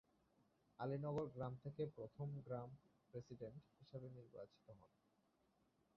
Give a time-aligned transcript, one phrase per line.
[0.79, 2.69] আলী নগর গ্রাম থেকে প্রথম গ্রাম
[3.09, 4.91] প্রেসিডেন্ট হিসাবে নির্বাচিত হন।